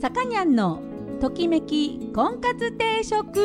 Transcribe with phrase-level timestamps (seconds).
[0.00, 0.80] さかにゃんの
[1.20, 3.38] ときめき婚活定食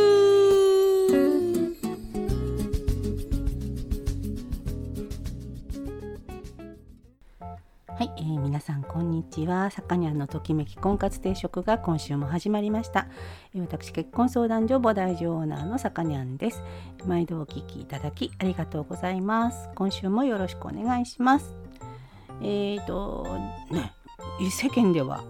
[7.88, 9.70] はい、えー、皆さんこんにちは。
[9.70, 13.10] さかにゃんのときめき婚活定食が今週も始まりました。
[13.54, 16.64] えー、私結婚相談所母大女オーナーのさかにゃんです。
[17.06, 19.69] 毎度お聞きいただきありがとうございます。
[19.75, 21.54] 今週もよろしくお願いします。
[22.42, 23.28] えーと
[23.69, 23.92] ね、
[24.50, 25.21] 世間では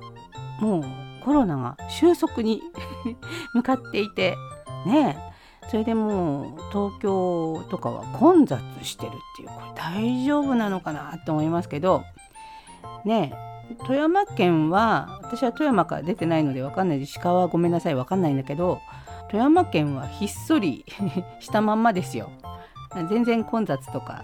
[0.60, 2.62] もうコロナが収束に
[3.54, 4.38] 向かっていて
[4.86, 5.18] ね
[5.70, 12.04] それでもう東京とかは混雑してるっていうこれ大丈夫なのかなって思いますけど
[13.04, 13.34] ね
[13.88, 17.20] 富山県は私は富山から出てないので分かんないです。
[17.20, 18.80] 鹿はごめんなさい分かんないんだけど
[19.32, 20.86] 富山県はひっそり
[21.42, 22.30] したまんまですよ。
[23.10, 24.24] 全然混雑とか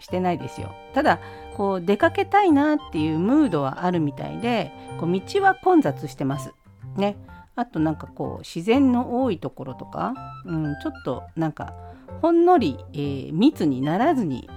[0.00, 0.74] してないですよ。
[0.94, 1.20] ただ
[1.56, 6.52] こう出かけたいなっていうムードはあるみたいでこう道は混雑してます。
[6.96, 7.16] ね。
[7.56, 10.14] あとなんかこう自然の多いところとか、
[10.46, 11.74] うん、ちょっとなんか
[12.22, 14.48] ほんのり、えー、密にならずに、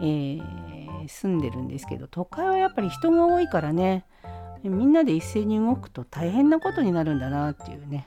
[0.00, 0.66] えー
[1.08, 4.04] 住んでるんですけど都会はやっぱり人が多いからね。
[4.62, 8.04] みんなで一斉に動くと大変なことになるんだなっていうね。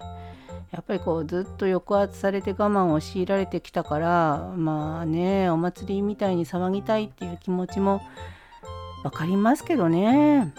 [0.72, 8.02] やっぱりこうずっと抑圧されて我慢を強いられてきたからまあねお祭りみたいに騒ぎたいっていう気持ちも
[9.04, 10.54] 分かりますけどね。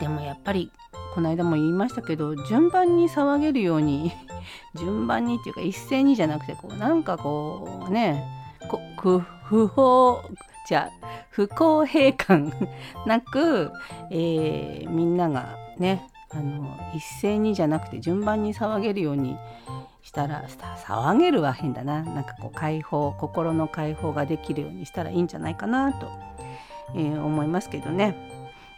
[0.00, 0.72] でもやっぱり
[1.14, 4.12] この間も言いましたけど順番に騒げるように
[4.74, 8.24] 順番にっていうか一斉にじゃなくてこうなんかこうね
[9.44, 10.22] 不法
[10.66, 10.90] じゃ
[11.30, 12.52] 不公平感
[13.06, 13.70] なく、
[14.10, 19.36] えー、みんながねあの一斉にじゃなくて順番に騒げるように
[20.02, 26.10] したら騒げるは変だななんかこう解放心の解放ができるようにしたらいいんじゃないかなと、
[26.94, 28.32] えー、思いますけどね。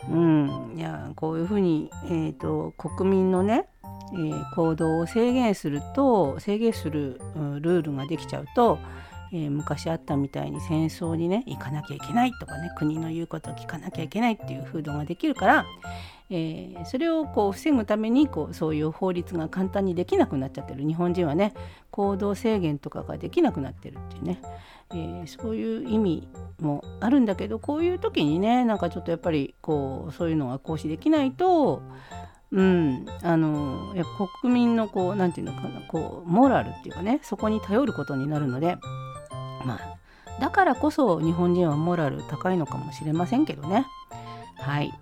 [0.09, 3.69] うん、いやこういうふうに、えーと、国民のね、
[4.13, 8.79] えー、行動を制限すると制限する、うん、ルールができちゃうと
[9.33, 15.67] えー、昔あったみたいに戦争にね行かなきゃいけないとかね国の言うことを聞かなきゃいけないっていう風土ができるから、
[16.29, 21.55] えー、それをこう防ぐためにこうそういう法律が簡単にできなくなっちゃってる日本人はね
[21.91, 24.41] 行動制限とかができなくなってるっていうね、
[24.91, 26.29] えー、そういう意味
[26.61, 31.83] もあるんだけどこういう時にねなんかちょっとやっぱりこうそういうのが行使できないと
[32.53, 34.05] うん、あのや
[34.41, 38.79] 国民のこう何て言うのかなこうモラルっていうかねそこに頼ることになるので
[39.65, 43.87] まあだからこそ日本人はモラル高いのかもしれませんけどね。
[44.59, 44.93] はい、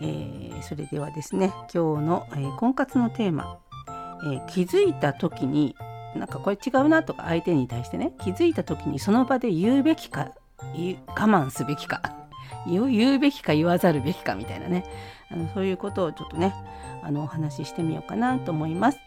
[0.00, 3.58] えー、それではですね今日の、えー、婚活のテーマ、
[4.24, 5.74] えー、気づいた時に
[6.14, 12.02] なんかこれ違うなとか相手に対してね気づいた時にその場で言うべきか我慢すべきか
[12.66, 14.84] 言うべきか言わざるべきかみたいなね
[15.30, 16.54] あのそういうことをちょっとね
[17.02, 18.98] あのお話ししてみようかなと思います。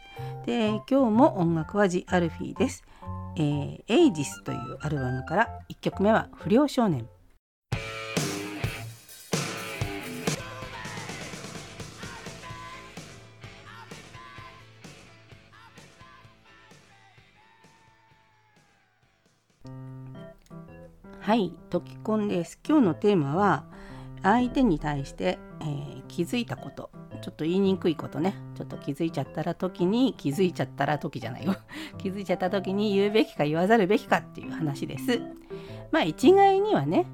[0.45, 2.83] で今日も音楽はジ・アルフィーです。
[3.35, 7.07] えー、エイジスというアルバムから1曲目は不良少年
[21.29, 22.59] はい、トキコンです。
[22.67, 23.63] 今日のテーマは
[24.23, 26.89] 相手に対して、えー、気づいたこと。
[27.21, 28.33] ちょっと言いにくいことね。
[28.55, 31.55] ちょっと気づいちゃったら時に気づいちゃったら時じゃないよ。
[31.99, 35.21] 気づいちゃった時に言うべきか言わざるべきかっていう話です。
[35.91, 37.05] まあ一概にはね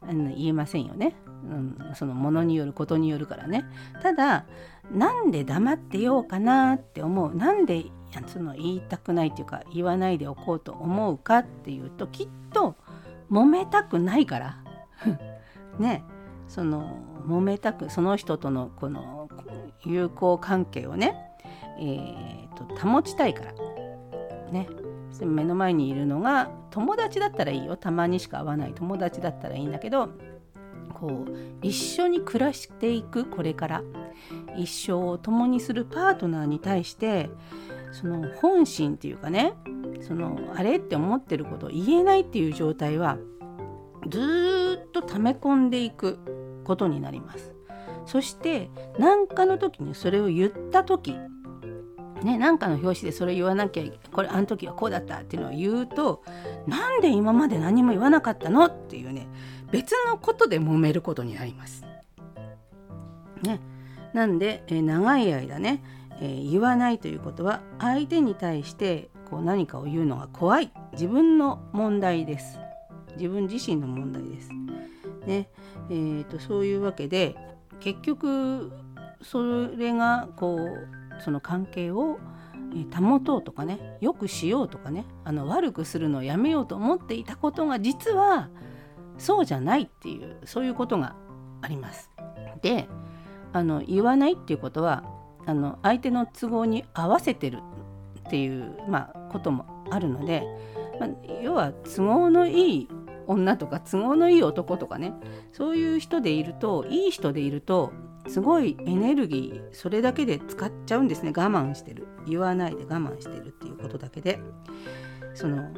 [0.00, 3.64] あの言えませんよね、うん、そのものによることによるからね。
[4.00, 4.46] ただ
[4.92, 7.34] なんで黙ってようかなって思う。
[7.34, 7.86] なんで
[8.28, 12.76] その言いたくないっていうか言わないでおこうと思うかっていうときっと
[13.30, 14.56] 揉めたくないから。
[15.78, 16.04] ね。
[16.48, 19.28] その揉めたくその人とのこの
[19.84, 21.16] 友好関係をね、
[21.78, 23.52] えーと、保ちたいから。
[24.52, 24.68] ね。
[25.22, 27.76] 目の前にいるのが友達だったらいいよ。
[27.76, 28.72] たまにしか会わない。
[28.74, 30.10] 友達だったらいいんだけど
[30.92, 31.32] こう
[31.62, 33.82] 一緒に暮らしていくこれから。
[34.56, 37.30] 一生を共にするパートナーに対して
[37.92, 39.54] その本心っていうかね
[40.00, 43.18] そのあれって思ってることを言えないっていう状態は
[44.08, 46.18] ずっと溜め込んでいく
[46.64, 47.54] ことになります
[48.04, 51.16] そして何かの時にそれを言った時
[52.22, 56.22] ね、なんかの表紙でそれ言わなきゃこれあの時はこうだったっていうのを言うと
[56.66, 59.28] なんで今まで何も言わなかったのっていうね
[59.70, 61.84] 別のことで揉めることになります。
[63.42, 63.60] ね、
[64.12, 65.82] なんで、え長い間ね、
[66.20, 72.58] え、言わないということは相手に対してこう何かを言うのが怖い自分の問題です。
[73.16, 74.50] 自分自身の問題です。
[75.26, 75.48] ね
[75.90, 77.36] えーと、そういうわけで
[77.80, 78.72] 結局
[79.22, 82.18] それがこうその関係を
[82.94, 88.48] 保とうとかねよくしようとかねあの悪くするのをやめようと思っていたことが実は
[89.18, 91.16] そうじゃないっていうそういうことが
[91.62, 92.10] あります。
[92.62, 92.88] で
[93.52, 95.04] あの言わないっていうことは
[95.46, 97.60] あの相手の都合に合わせてる
[98.26, 100.44] っていう、まあ、こともあるので、
[101.00, 101.10] まあ、
[101.42, 102.88] 要は都合のいい
[103.26, 105.14] 女とか都合のいい男とかね
[105.52, 107.92] そういう人でいるといい人でいると
[108.28, 111.32] すごいエネルギーそれだけで使っちゃうんですね。
[111.36, 112.08] 我慢してる。
[112.26, 114.40] 言わないで我慢してるっていうことだけで。
[115.34, 115.70] その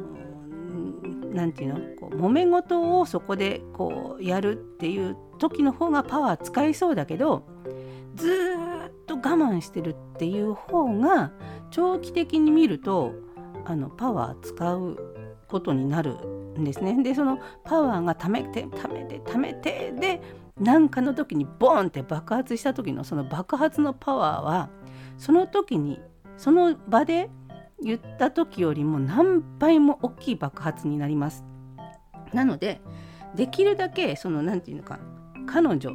[1.33, 1.81] 何て言うの？
[2.01, 7.45] こう揉め事をそこでこうやるっていう時の方がパワー使いそうだけど
[8.15, 8.31] ず
[8.89, 11.33] っと我慢してるっていう方が
[11.71, 13.13] 長期的に見ると
[13.65, 14.97] あのパワー使う
[15.49, 16.15] ことになる
[16.59, 17.03] んですね。
[17.03, 20.21] でそのパワーがためてためてためてで
[20.61, 24.71] 何かの時にボーンって爆発した時のその爆発のパワーは
[25.17, 26.01] その時に
[26.37, 27.31] その場で
[27.83, 31.45] 言った時よりも何倍も大きい爆発になります。
[32.33, 32.81] なので
[33.35, 34.99] できるだけその何て言うのか
[35.47, 35.93] 彼女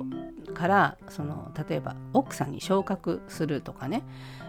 [0.54, 4.04] からその例えば奥さんに昇格するとかね、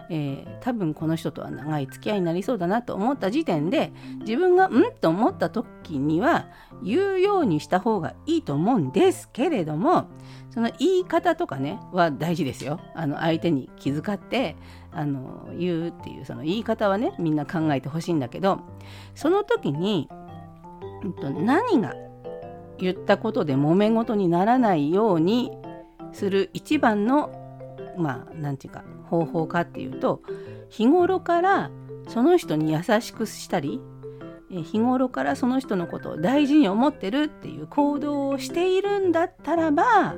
[0.09, 6.47] えー、多分この人とは長い付き合いになりそうだなと思った時点で自分がうんと思った時には
[6.83, 10.07] 言うようにした方がいいと思うんですけれども
[10.51, 12.79] その言い方とかねは大事ですよ。
[12.93, 14.55] あの相手に気遣って
[14.91, 18.61] あの言うっていうその言い方はねみんな考えてほしいんだけど
[19.15, 20.07] その時に、
[21.03, 21.93] うん、と何が
[22.77, 25.51] 言ったことで揉め事にならないように
[26.13, 27.31] する一番の
[27.97, 30.21] まあ何て言うか方法かっていうと
[30.69, 31.71] 日頃から
[32.07, 33.81] その人に優しくしたり
[34.49, 40.15] 日頃からその人のことを大事に思ってるっていう行動をしているんだったらば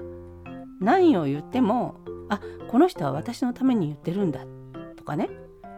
[0.80, 1.95] 何を言っても
[2.30, 2.39] あ
[2.69, 4.45] この人は私のために言ってるんだ
[4.95, 5.30] とかね。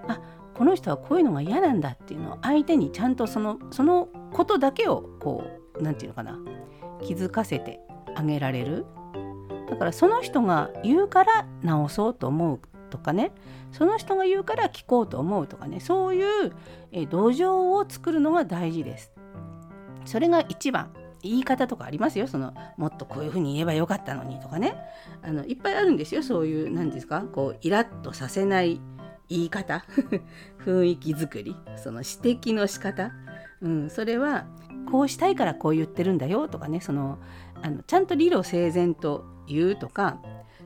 [0.07, 0.19] あ
[0.55, 5.45] この人はこういうのが嫌なんだっていうのを相手にちゃんとそのそのことだけをこ
[5.75, 6.37] う何て言うのかな
[7.01, 7.79] 気づかせて
[8.15, 8.85] あげられる。
[9.69, 12.59] だからその人が言うから直そうと思う
[12.89, 13.31] とかね。
[13.71, 15.79] その人が言うから聞こうと思うとかね。
[15.79, 16.51] そういう
[17.07, 19.11] 土壌を作るのが大事です。
[20.05, 20.91] それが一番。
[21.21, 22.27] 言い方とかありますよ。
[22.27, 24.77] そのもっとこういうふうに言えばよかったのにとかね。
[25.21, 26.23] あのいっぱいあるんですよ。
[26.23, 27.21] そういう何ですか？
[27.21, 28.79] こうイラッとさせない
[29.27, 29.83] 言い方。
[30.65, 31.57] 雰囲気作り。
[31.75, 33.11] その指摘の仕方、
[33.61, 34.45] うん、それは
[34.89, 36.79] こうしたいからこう言ってるんだよとかね。
[36.79, 37.17] その
[37.61, 40.19] あのちゃんと理路整然と言うとか。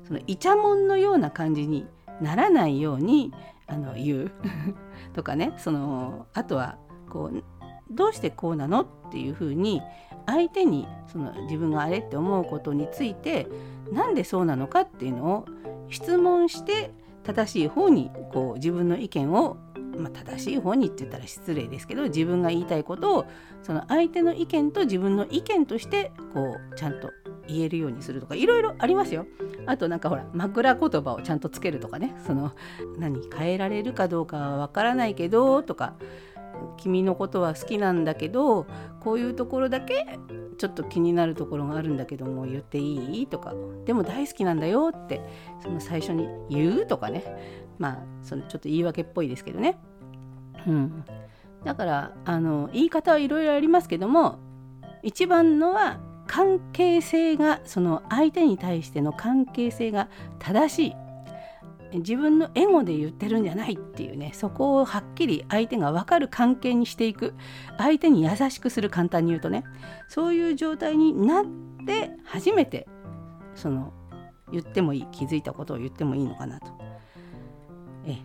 [0.06, 1.88] そのイチャモンのような感じに
[2.22, 3.34] ならないように
[3.68, 4.32] あの言う。
[5.14, 6.78] とかねそのあとは
[7.10, 7.44] こう
[7.92, 9.82] どうしてこうなのっていうふうに
[10.26, 13.48] 相手にその自分があれって思うことについて
[13.92, 15.46] なんでそうなのかっていうのを
[15.90, 16.92] 質問して
[17.24, 19.58] 正しい方にこう自分の意見を
[19.98, 23.26] まあ、正しい方にって言ったら失礼ですけど自分が言いたいことを
[23.62, 27.12] その相手の意見と自分の意見としてこうちゃんと
[27.48, 29.26] 言えるようにするとかいろいろありますよ。
[29.66, 32.52] あとなんかほら枕言葉をちゃんとつけるとかねその
[32.98, 35.96] 何変えられるかどうかはわからないけどとか
[36.78, 38.66] 君のことは好きなんだけど
[39.00, 40.20] こういうところだけ
[40.58, 43.54] ちょっと気になるところがあるんだけども言っていいとか
[43.86, 45.22] でも大好きなんだよって
[45.62, 47.24] その最初に言うとかね
[47.78, 49.80] まあそのちょっと言い訳っぽいですけどね。
[50.66, 51.04] うん、
[51.66, 54.40] だからあの言い方はいろいろありますけども
[55.02, 60.96] 一番のは関係性がその相手に対しての関係性が正しい。
[62.00, 67.36] 自分のエゴで言ってるんじゃないっていうねそこをはっきり相手が分かる関係にしていく。
[67.78, 69.64] 相手に優しくする簡単に言うとね。
[70.08, 71.46] そういう状態になっ
[71.86, 72.88] て初めて
[73.54, 73.94] その
[74.52, 76.68] 言ってもいい気づいたことを言ってもいいのかなと。
[78.06, 78.18] え。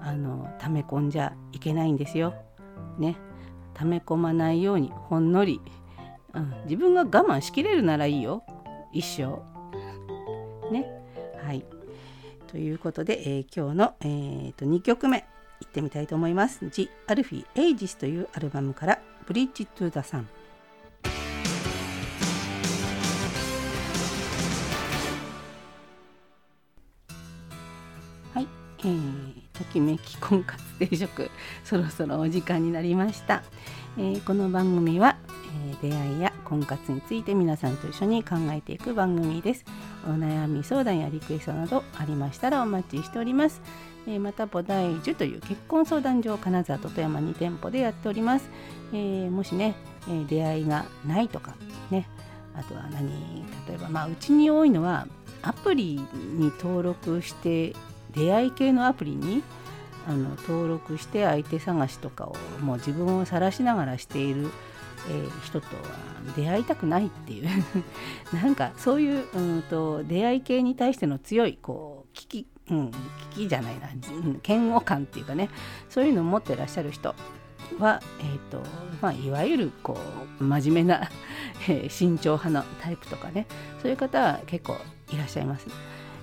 [0.00, 2.34] あの溜め込んじゃいけないんですよ。
[2.98, 3.16] ね。
[3.74, 5.60] 溜め込まないようにほんのり、
[6.34, 8.42] うん、自分が我慢しきれるならいいよ。
[8.92, 9.42] 一生。
[10.72, 10.86] ね。
[11.42, 11.64] はい。
[12.46, 15.26] ということで、えー、今日の、えーと、2曲目。
[15.60, 16.60] いってみたいと思います。
[16.70, 20.24] The Alfie Ages というアルバムから「Bridge to the Sun」。
[28.84, 31.30] えー、ときめき婚活定食。
[31.64, 33.42] そろそろお時間になりました、
[33.96, 35.16] えー、この番組は、
[35.82, 39.64] 出会いや婚活について皆さんと一緒に考えていく番組です。
[40.06, 43.60] お悩み相談やリクエストなどありましたらお待ちしております、
[44.06, 48.48] え、また菩提樹という結婚相談所金沢と富山2店舗でやっております、
[48.92, 49.74] えもしね、
[50.08, 51.54] え出会いがないとか
[51.90, 52.08] ね。
[52.56, 53.08] あとは何
[53.68, 55.06] 例えばまあうちに多いのは
[55.42, 57.74] アプリに登録して
[58.12, 59.44] 出会い系のアプリに
[60.08, 64.50] あの登録して相手探しとかをもう自分を晒しながらしている、
[65.08, 65.82] えー、人とは
[66.36, 67.48] 出会いたくないっていう。
[68.34, 72.90] なんかそういううんと出会い系に対しての強いこう危機、うん、
[73.32, 75.48] 危機じゃないな、うん、嫌悪感っていうかね。
[75.88, 77.14] そういうのを持ってらっしゃる人
[77.78, 78.62] は、えーと
[79.00, 79.98] まあ、いわゆるこ
[80.40, 81.08] う真面目な
[81.88, 83.46] 慎重派のタイプとかね。
[83.82, 84.76] そういう方は結構
[85.12, 85.66] いらっしゃいます。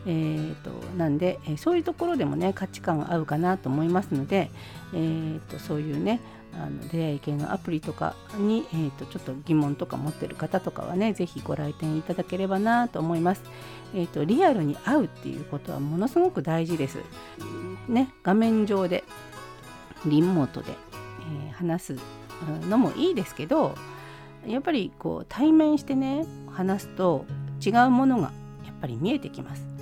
[0.07, 4.51] えーと、なんで、えそういうところでもね価値観合うかなと思いますので、
[4.93, 6.19] えーと、そういうね
[6.57, 13.43] あの出会い系のアプリとかに、えーと、ちょっと疑問とか持ってる方とかはね是非ご来店いただければなと思います。
[13.93, 16.99] えー、とリアルに会うっていうことはものすごく大事です。
[17.87, 19.03] ね画面上で
[20.05, 20.71] リモートで、
[21.47, 21.95] えー、話す
[22.69, 23.75] のもいいですけど
[24.45, 27.25] やっぱりこう対面してね話すと
[27.65, 28.31] 違うものが
[28.65, 29.74] やっぱり見えてきます。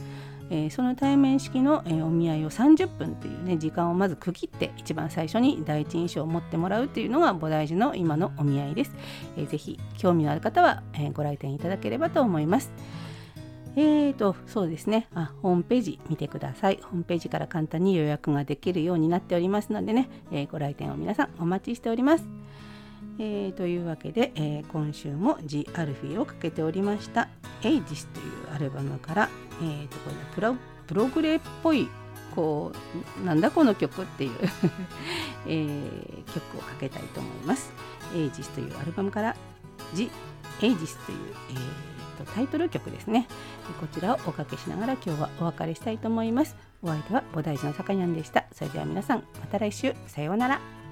[0.49, 8.91] えー、その対面式の、えー、お見合いを30分というね時間をまず区切って一番最初に第一印象を持ってもらうというのが菩提寺の今のお見合いです。
[9.37, 12.71] えー、ぜひ興味のある方は、えご来店いただければと思います。
[13.75, 16.79] えーと、そうですねあ、ホームページ見てください。
[16.83, 22.25] ホームページから簡単に予約ができるようになっておりますのでね、えご来店を皆さんお待ちしております。
[23.19, 27.29] えー、というわけで、えー、今週も「ジ・アルフィー」をかけておりました
[27.63, 29.29] 「エイジス」というアルバムから
[29.61, 30.55] えーと、これプロ
[30.87, 31.87] プログレーっぽい
[32.35, 32.71] こ
[33.21, 34.31] うなんだこの曲っていう
[35.47, 37.71] えー、曲をかけたいと思います。
[38.15, 39.35] エイジスというアルバムから
[39.93, 40.09] 「ジ・
[40.61, 41.17] エイジス」という、
[41.51, 43.27] えーと、タイトル曲ですね。
[43.79, 46.55] こちらをおかけしながら今日はお別れしたいと思います。
[46.81, 48.45] お相手は菩提寺のさかにゃんでした。
[48.51, 50.82] それでは皆さんまた来週さようなら。